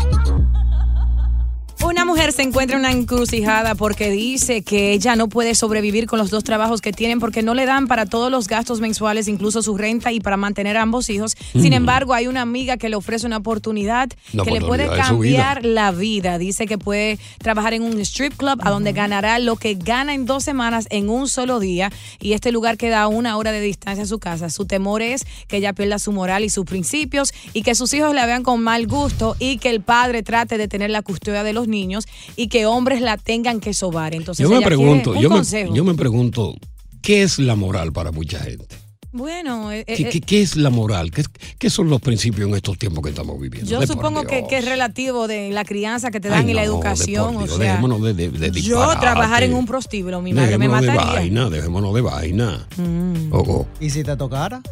[1.84, 6.20] Una mujer se encuentra en una encrucijada porque dice que ella no puede sobrevivir con
[6.20, 9.62] los dos trabajos que tienen porque no le dan para todos los gastos mensuales, incluso
[9.62, 11.36] su renta y para mantener a ambos hijos.
[11.52, 14.08] Sin embargo, hay una amiga que le ofrece una oportunidad
[14.44, 14.96] que le puede vida.
[14.96, 16.38] cambiar la vida.
[16.38, 20.24] Dice que puede trabajar en un strip club a donde ganará lo que gana en
[20.24, 21.90] dos semanas en un solo día
[22.20, 24.50] y este lugar queda a una hora de distancia a su casa.
[24.50, 28.14] Su temor es que ella pierda su moral y sus principios y que sus hijos
[28.14, 31.52] la vean con mal gusto y que el padre trate de tener la custodia de
[31.52, 32.04] los niños
[32.36, 34.14] y que hombres la tengan que sobar.
[34.14, 35.42] Entonces Yo me pregunto, un yo me,
[35.74, 36.54] yo me pregunto,
[37.00, 38.76] ¿qué es la moral para mucha gente?
[39.14, 41.10] Bueno, eh, ¿Qué, eh, qué- qué es la moral?
[41.10, 41.22] ¿Qué,
[41.58, 43.70] qué son los principios en estos tiempos que estamos viviendo?
[43.70, 44.48] yo De supongo que, Dios.
[44.48, 47.34] que es relativo de la crianza que te dan Ay, y la no, de educación.
[47.34, 50.56] por O Dios, sea, dejémonos de, de, de yo trabajar en un prostíbulo, mi madre
[50.56, 51.12] me Dejémonos de mataría.
[51.20, 52.66] vaina, dejémonos de vaina.
[52.78, 53.32] Mm.
[53.80, 54.62] ¿Y si te tocara?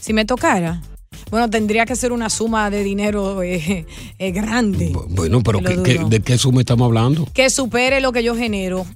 [0.00, 0.82] Si me tocara,
[1.30, 3.86] bueno, tendría que ser una suma de dinero eh,
[4.18, 6.04] eh, grande Bueno, pero ¿qué-.
[6.08, 7.26] ¿de qué suma estamos hablando?
[7.32, 8.86] que supere lo que yo genero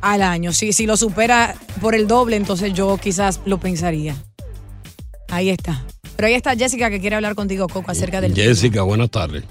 [0.00, 0.52] al año.
[0.52, 4.14] Si, si lo supera por el doble, entonces yo quizás lo pensaría.
[5.28, 5.82] Ahí está.
[6.16, 9.44] Pero ahí está Jessica que quiere hablar contigo, Coco, acerca del Jessica, buenas tardes.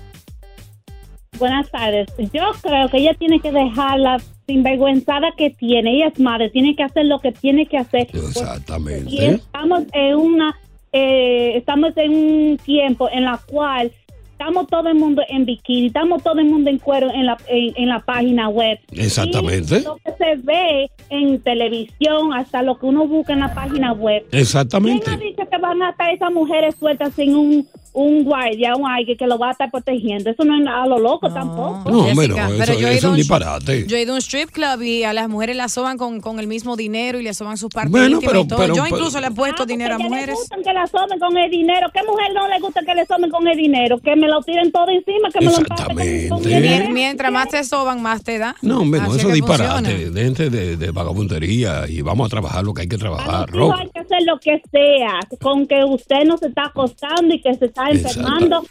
[1.39, 2.07] Buenas tardes.
[2.31, 5.95] Yo creo que ella tiene que dejar la sinvergüenzada que tiene.
[5.95, 8.07] Ella es madre, tiene que hacer lo que tiene que hacer.
[8.13, 9.25] Y Exactamente.
[9.27, 10.55] estamos en una,
[10.93, 13.91] eh, estamos en un tiempo en la cual
[14.31, 17.73] estamos todo el mundo en bikini, estamos todo el mundo en cuero en la, en,
[17.75, 18.79] en la página web.
[18.91, 19.77] Exactamente.
[19.77, 23.93] Y lo que se ve en televisión, hasta lo que uno busca en la página
[23.93, 24.25] web.
[24.31, 25.05] Exactamente.
[25.05, 28.87] ¿Quién ha dicho que van a estar esas mujeres sueltas sin un, un guardia, un
[28.89, 30.29] alguien que lo va a estar protegiendo?
[30.29, 31.89] Eso no es a lo loco tampoco.
[31.89, 33.85] No, Jessica, eso, pero yo he eso ido un disparate.
[33.87, 36.39] Yo he ido a un strip club y a las mujeres las soban con, con
[36.39, 38.59] el mismo dinero y le soban sus partes Bueno, íntimas pero- y todo.
[38.59, 40.35] pero- yo pero- incluso le he puesto dinero a que mujeres.
[40.35, 41.87] gustan que la somen con el dinero.
[41.93, 43.99] ¿Qué mujer no le gusta que le somen con el dinero?
[43.99, 46.83] Que me lo tiren todo encima, que me lo empaten con, con el dinero.
[46.85, 48.55] Mien- Mientras más te soban, más te da.
[48.61, 50.11] No, hombre, no, eso es disparate.
[50.13, 53.49] gente de, de vagabundería y vamos a trabajar lo que hay que trabajar.
[53.53, 57.53] Hay que hacer lo que sea, con que usted no se está acostando y que
[57.53, 58.63] se está enfermando.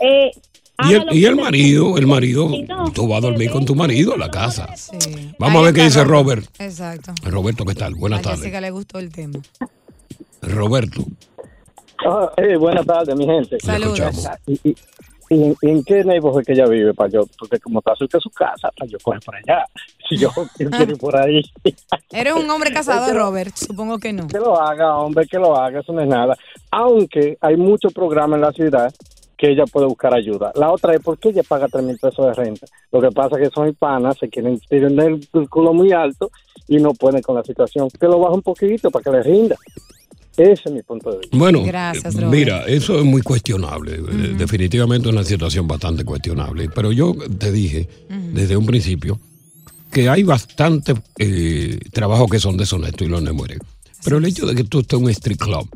[0.00, 0.30] Eh,
[0.88, 2.50] Y el, y marido, el marido,
[2.94, 4.66] tú vas a dormir con tu marido en la casa.
[5.38, 6.44] Vamos Ahí a ver qué está dice Robert.
[6.58, 7.12] Exacto.
[7.24, 7.94] Roberto, ¿qué tal?
[7.94, 8.60] Buenas a tardes.
[8.60, 9.38] Le gustó el tema.
[10.40, 11.04] Roberto.
[12.04, 13.58] Ah, eh, buenas tardes, mi gente.
[13.60, 13.98] Saludos.
[13.98, 14.38] Le escuchamos.
[14.46, 14.76] ¿Y, y, y
[15.34, 16.92] en, y en qué neighborhood que ella vive?
[16.94, 19.64] Para yo, porque como está cerca de su casa, para yo coger por allá.
[20.08, 21.42] Si yo quiero ir por ahí.
[22.10, 23.54] ¿Eres un hombre casado, Pero- Robert?
[23.56, 24.26] Supongo que no.
[24.28, 26.36] Que lo haga, hombre, que lo haga, eso no es nada.
[26.70, 28.92] Aunque hay muchos programas en la ciudad
[29.36, 30.52] que ella puede buscar ayuda.
[30.54, 32.66] La otra es por qué ella paga tres mil pesos de renta.
[32.92, 36.30] Lo que pasa es que son hispanas, se quieren tener el culo muy alto
[36.68, 37.88] y no pueden con la situación.
[37.90, 39.56] Que lo baje un poquito para que le rinda.
[40.36, 41.36] Ese es mi punto de vista.
[41.36, 42.32] Bueno, Gracias, eh, Robert.
[42.32, 43.96] mira, eso es muy cuestionable.
[43.96, 46.68] Eh, Definitivamente una situación bastante cuestionable.
[46.70, 47.88] Pero yo te dije
[48.32, 49.20] desde un principio
[49.90, 53.58] que hay bastante eh, trabajo que son deshonestos y los mueren.
[54.04, 55.68] Pero el hecho de que tú estés en un street club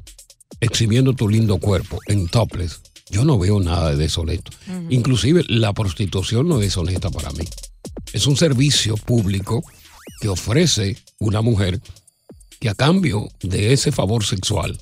[0.60, 4.52] exhibiendo tu lindo cuerpo en topless, yo no veo nada de deshonesto.
[4.88, 7.44] Inclusive la prostitución no es deshonesta para mí.
[8.12, 9.62] Es un servicio público
[10.20, 11.80] que ofrece una mujer
[12.60, 14.78] que a cambio de ese favor sexual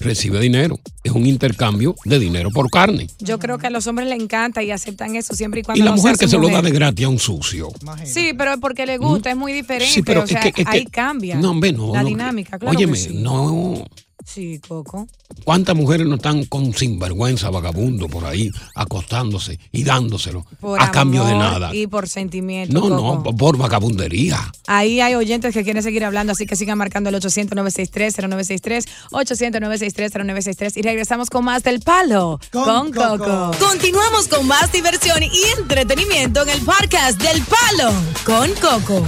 [0.00, 0.78] recibe dinero.
[1.04, 3.08] Es un intercambio de dinero por carne.
[3.18, 5.84] Yo creo que a los hombres les encanta y aceptan eso siempre y Y cuando
[5.84, 7.68] la no mujer sea que se lo da de gratis a un sucio.
[8.04, 9.92] Sí, pero es porque le gusta, es muy diferente.
[9.92, 11.36] Sí, pero o sea, es que- es que- ahí cambia.
[11.36, 11.92] No, hombre, no.
[11.92, 12.08] La no.
[12.08, 12.74] dinámica, claro.
[12.76, 13.14] Óyeme, que sí.
[13.14, 13.84] no.
[14.32, 15.08] Sí, Coco.
[15.44, 21.24] ¿Cuántas mujeres no están con sinvergüenza, vagabundo por ahí, acostándose y dándoselo Por a cambio
[21.24, 21.74] de nada?
[21.74, 22.72] Y por sentimiento.
[22.72, 23.22] No, Coco.
[23.24, 24.52] no, por vagabundería.
[24.68, 30.82] Ahí hay oyentes que quieren seguir hablando, así que sigan marcando el 800-963-0963, 800-963-0963 y
[30.82, 33.50] regresamos con más del Palo con, Coco.
[33.58, 37.92] Continuamos con más diversión y entretenimiento en el podcast del Palo
[38.24, 39.04] con Coco.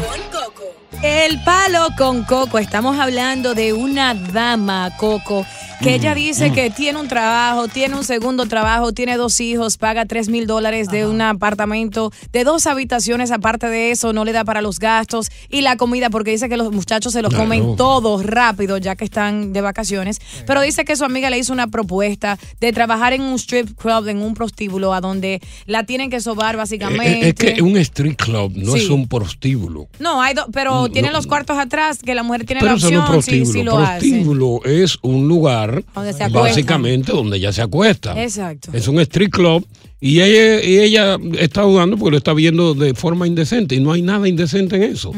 [1.00, 2.58] El Palo con Coco.
[2.58, 5.44] Estamos hablando de una dama, Coco,
[5.80, 10.06] que ella dice que tiene un trabajo, tiene un segundo trabajo, tiene dos hijos, paga
[10.06, 13.32] 3 mil dólares de un apartamento de dos habitaciones.
[13.32, 16.56] Aparte de eso, no le da para los gastos y la comida, porque dice que
[16.56, 17.44] los muchachos se los Claro.
[17.46, 20.20] comen todos rápido, ya que están de vacaciones.
[20.46, 24.06] Pero dice que su amiga le hizo una propuesta de trabajar en un strip club,
[24.06, 27.26] en un prostíbulo, a donde la tienen que sobar básicamente.
[27.30, 28.84] Eh, Es que un street club no Sí.
[28.84, 29.88] es un prostíbulo.
[29.98, 32.72] No, hay do- pero No, tienen no, los cuartos atrás que la mujer tiene Pero
[32.72, 33.52] la eso no es opción si, prostíbulo.
[33.52, 33.98] si lo hace.
[34.08, 36.42] prostíbulo es un lugar Donde se acuestan.
[36.42, 38.22] básicamente donde ella se acuesta.
[38.22, 38.70] Exacto.
[38.72, 39.66] Es un street club
[40.00, 43.92] y ella, y ella está dudando porque lo está viendo de forma indecente y no
[43.92, 45.12] hay nada indecente en eso.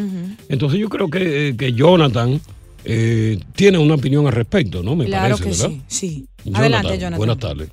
[0.48, 2.40] Entonces yo creo que, que Jonathan
[2.84, 4.94] eh, tiene una opinión al respecto, ¿no?
[4.94, 5.82] Me Claro parece, que ¿verdad?
[5.88, 6.26] sí, sí.
[6.44, 7.16] Jonathan, Adelante, Jonathan.
[7.18, 7.68] Buenas tardes.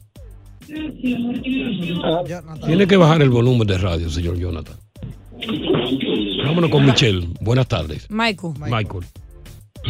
[2.66, 4.78] Tiene que bajar el volumen de radio, señor Jonathan.
[6.46, 7.28] Vámonos con Michelle.
[7.42, 8.08] Buenas tardes.
[8.10, 8.54] Michael.
[8.60, 9.04] Michael.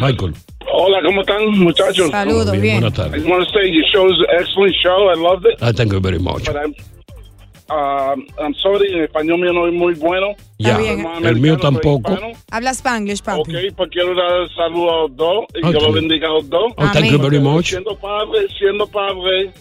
[0.00, 0.34] Michael.
[0.72, 2.10] Hola, ¿cómo están, muchachos?
[2.10, 2.80] Saludos, bien.
[2.80, 3.22] Buenas I tardes.
[3.22, 5.10] just want to say your show's an excellent show.
[5.10, 5.62] I loved it.
[5.62, 6.44] I thank you very much.
[6.46, 6.74] But I'm,
[7.70, 10.34] um, I'm sorry, en español mío no es muy bueno.
[10.58, 11.04] Ya, bien.
[11.22, 12.16] el mío tampoco.
[12.50, 13.40] Habla Spanglish, papi.
[13.40, 15.72] Ok, pues quiero dar saludos a los dos y Ok.
[15.72, 16.72] que los bendiga a los dos.
[16.76, 17.66] Oh, thank you very much.
[17.66, 19.52] Siendo padre, siendo padre,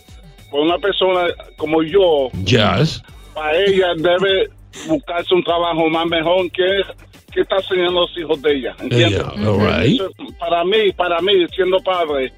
[0.49, 1.27] por una persona
[1.57, 3.01] como yo, Yes.
[3.33, 4.49] para ella debe
[4.87, 6.81] buscarse un trabajo más mejor que
[7.33, 8.75] que está enseñando a los hijos de ella.
[8.81, 9.23] ¿Entiendes?
[9.23, 10.01] All right.
[10.37, 12.33] Para mí, para mí, siendo padre,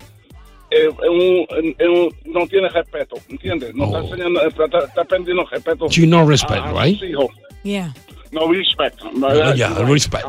[0.70, 1.48] eh, un-
[1.90, 3.74] un- no tiene respeto, ¿entiendes?
[3.74, 5.88] No está enseñando, está, está perdiendo respeto.
[5.90, 7.02] She no respect, a- a right?
[7.02, 7.28] hijos.
[7.64, 7.92] Yeah.
[8.32, 9.00] No respect.
[9.20, 10.26] Yeah, yeah, respect.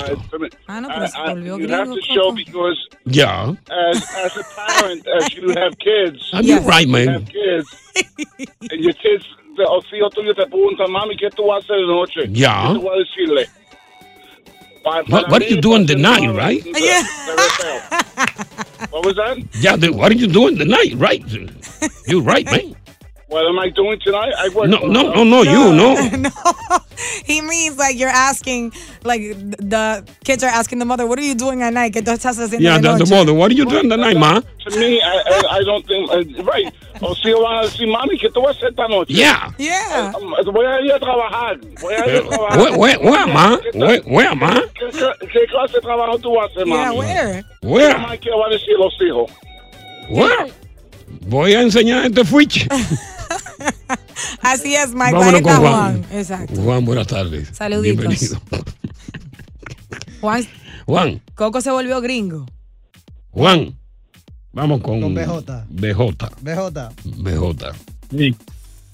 [0.66, 1.96] Ah, no, pero se volvió You have gringo.
[1.96, 3.50] to show because Yeah.
[3.70, 4.44] as, as a
[4.78, 7.04] parent, as you have kids, you're right, man.
[7.04, 7.68] you have kids,
[8.70, 9.24] and your kids,
[9.62, 12.28] los hijos tuyos te preguntan, mami, ¿qué tú haces de noche?
[12.32, 12.68] Yeah.
[12.68, 13.48] ¿Qué tú vas a decirle?
[14.82, 16.62] Pa- What, para what are you doing pues, tonight, no, right?
[16.62, 16.80] de- de
[17.36, 18.90] respeto.
[18.90, 19.38] What was that?
[19.60, 21.22] Yeah, the, what are you doing tonight, right?
[22.06, 22.76] You're right, man.
[23.28, 24.32] What am I doing tonight?
[24.38, 24.68] I work.
[24.68, 25.96] No, no, no, no, you, no.
[27.24, 31.34] He means like you're asking, like the kids are asking the mother, what are you
[31.34, 31.92] doing at night?
[31.92, 33.10] ¿Qué tú estás haciendo Yeah, de the, the noche?
[33.10, 34.40] mother, what are you doing tonight, ma?
[34.40, 36.72] To me, I, I, I don't think, uh, right.
[37.00, 39.12] O si van a decir, mami, ¿qué tú vas a hacer esta noche?
[39.14, 39.50] Yeah.
[39.58, 40.12] Yeah.
[40.12, 41.58] Eh, Voy a ir a trabajar.
[41.80, 42.58] Voy a ir a trabajar.
[42.58, 43.58] Where, where, where, ma?
[43.74, 44.60] Where, where, ma?
[44.78, 46.82] ¿Qué, qué, qué clase de trabajo tú haces, mami?
[46.82, 47.44] Yeah, where?
[47.62, 47.94] Where?
[47.98, 49.30] Mamá, ¿qué van a decir los hijos?
[50.10, 50.52] Where?
[51.26, 52.68] Voy a enseñar este fuiche.
[54.42, 55.12] Así es, Mike.
[55.12, 55.62] Vámonos con Juan.
[55.62, 56.06] Juan.
[56.12, 56.60] Exacto.
[56.60, 57.48] Juan, buenas tardes.
[57.52, 58.06] Saluditos.
[58.06, 58.40] Bienvenido.
[60.20, 60.46] Juan,
[60.86, 62.46] Juan, Coco se volvió gringo.
[63.30, 63.76] Juan.
[64.52, 65.66] Vamos con, Con BJ.
[65.68, 66.30] BJ.
[66.40, 66.88] BJ.
[67.16, 67.72] BJ.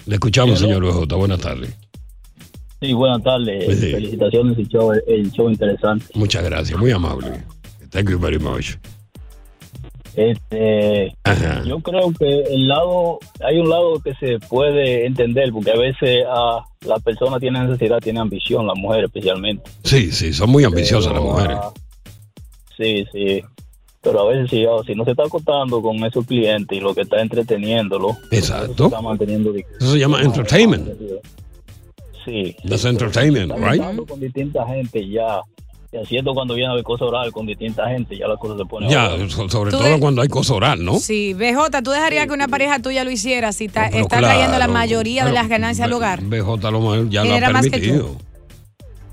[0.07, 1.14] Le escuchamos, señor BJ.
[1.14, 1.74] Buenas tardes.
[2.81, 3.64] Sí, buenas tardes.
[3.66, 3.90] Pues sí.
[3.90, 6.07] Felicitaciones, el show, el show interesante.
[6.14, 7.44] Muchas gracias, muy amable.
[7.90, 8.76] Thank you very much.
[10.16, 11.62] Este, Ajá.
[11.64, 16.25] yo creo que el lado, hay un lado que se puede entender, porque a veces
[16.29, 19.70] ah, la persona tiene necesidad, tiene ambición, la mujer especialmente.
[19.85, 21.57] Sí, sí, son muy ambiciosas las mujeres.
[21.61, 21.73] ah,
[22.77, 23.42] sí, sí.
[24.03, 26.94] Pero a veces si, ah, si no se está acostando con esos clientes y lo
[26.94, 28.87] que está entreteniéndolo, Exacto.
[28.87, 30.88] está manteniendo Eso se llama entertainment.
[32.25, 32.55] Sí.
[32.68, 33.83] That's entertainment, right?
[34.07, 35.40] con distinta gente ya.
[35.92, 38.64] Y haciendo cuando viene a ver cosas oral con distinta gente, ya la cosa se
[38.64, 38.88] pone.
[38.88, 39.29] Ya, oral.
[39.50, 40.98] sobre todo cuando hay cosa oral, ¿no?
[41.00, 44.66] Sí, BJ, ¿tú dejarías que una pareja tuya lo hiciera si ta- está trayendo la
[44.66, 46.22] claro, mayoría de las ganancias al hogar?
[46.22, 48.16] BJ lo mejor ya lo Era ha más que permitido.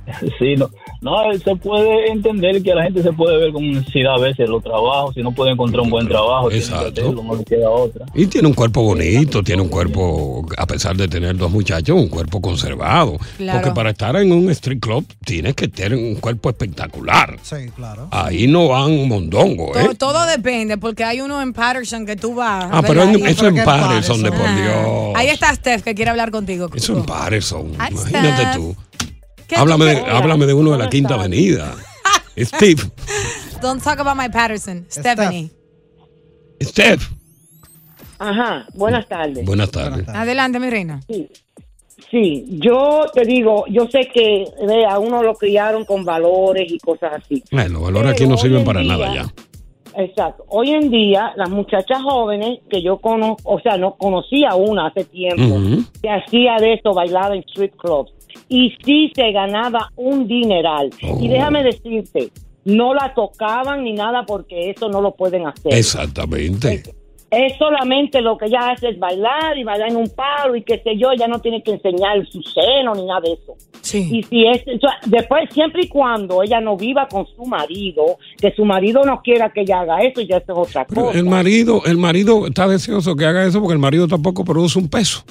[0.40, 0.70] Sí, no,
[1.02, 4.64] no, se puede entender que la gente se puede ver con necesidad a veces los
[4.64, 7.02] trabajos, si no puede encontrar un buen trabajo, tiene que Exacto.
[7.02, 8.06] hacerlo, no le queda otra.
[8.14, 12.08] Y tiene un cuerpo bonito, tiene un cuerpo, a pesar de tener dos muchachos, un
[12.08, 13.18] cuerpo conservado.
[13.38, 13.60] Claro.
[13.60, 17.38] Porque para estar en un street club tienes que tener un cuerpo espectacular.
[17.42, 18.08] Sí, claro.
[18.12, 19.84] Ahí no van un mondongo, ¿eh?
[19.84, 22.68] Todo, todo depende, porque hay uno en Patterson que tú vas.
[22.72, 25.16] Ah, pero eso en Patterson, de por Dios.
[25.16, 26.70] Ahí está Steph que quiere hablar contigo.
[26.74, 28.76] Eso en Patterson, imagínate tú.
[29.48, 31.74] ¿Qué Háblame de, háblame de uno de la Quinta Avenida.
[32.38, 32.82] Steve,
[33.62, 34.86] Don't talk about my Patterson.
[34.90, 35.50] Stephanie.
[36.62, 37.10] Steph,
[38.20, 39.46] Ajá, buenas tardes.
[39.46, 40.08] buenas tardes.
[40.10, 41.00] Adelante, mi reina.
[41.08, 41.28] Sí.
[42.12, 44.46] Sí, yo te digo, yo sé que
[44.88, 47.44] a uno lo criaron con valores y cosas así.
[47.52, 49.26] Bueno, los valores aquí no sirven para día- nada ya.
[50.04, 50.46] Exacto.
[50.50, 55.04] Hoy en día, las muchachas jóvenes que yo conozco, o sea, no conocía una hace
[55.06, 55.60] tiempo,
[56.02, 58.12] que hacía de esto, bailaba en street clubs.
[58.50, 60.90] Y sí se ganaba un dineral.
[61.04, 61.18] Oh.
[61.22, 62.30] Y déjame decirte,
[62.66, 65.74] no la tocaban ni nada porque eso no lo pueden hacer.
[65.74, 66.84] Exactamente.
[67.30, 70.80] Es solamente lo que ella hace es bailar y bailar en un palo y qué
[70.82, 73.54] sé yo, ella no tiene que enseñar su seno ni nada de eso.
[73.98, 78.18] Y si es, o sea, después, siempre y cuando ella no viva con su marido,
[78.40, 81.18] que su marido no quiera que ella haga eso, ya eso es otra Pero cosa.
[81.20, 84.88] el marido, el marido está deseoso que haga eso porque el marido tampoco produce un
[84.88, 85.26] peso.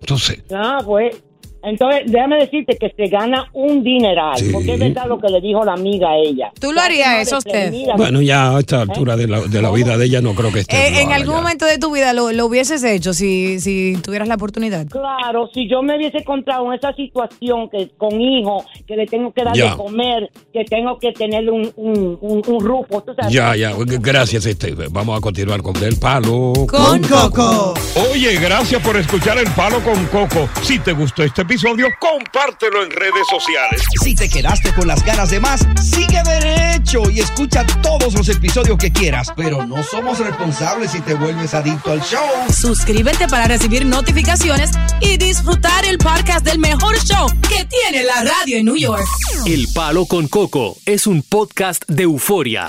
[0.00, 1.20] Entonces, Ah, pues,
[1.64, 4.50] entonces déjame decirte que se gana un dineral, Sí.
[4.52, 6.52] porque es verdad lo que le dijo la amiga a ella.
[6.60, 7.74] ¿Tú lo harías eso, Steph?
[7.96, 10.60] bueno, ya a esta altura de la, de la vida de ella no creo que
[10.60, 10.76] esté.
[10.76, 11.40] Eh, ¿En algún ya.
[11.40, 14.86] momento de tu vida lo, lo hubieses hecho si, si tuvieras la oportunidad?
[14.88, 19.32] Claro, si yo me hubiese encontrado en esa situación que con hijo, que le tengo
[19.32, 19.70] que dar Ya.
[19.70, 23.32] de comer, que tengo que tener un, un, un, un rufo, tú sabes.
[23.32, 23.72] Ya, ya.
[24.00, 24.86] Gracias, Steve.
[24.90, 27.74] Vamos a continuar con El Palo Con Coco.
[28.12, 30.48] Oye, gracias por escuchar El Palo con Coco.
[30.62, 33.80] Si te gustó este episodio, compártelo en redes sociales.
[34.02, 38.76] Si te quedaste con las ganas de más, sigue derecho y escucha todos los episodios
[38.76, 39.32] que quieras.
[39.36, 42.26] Pero no somos responsables si te vuelves adicto al show.
[42.52, 48.58] Suscríbete para recibir notificaciones y disfrutar el podcast del mejor show que tiene la radio
[48.58, 49.04] en New York.
[49.46, 52.66] El Palo con Coco es un podcast de euforia.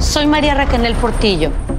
[0.00, 1.52] Soy María Raquel Portillo.